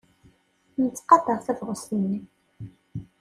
Nettqadar 0.83 1.39
tabɣest-nnem. 1.45 2.23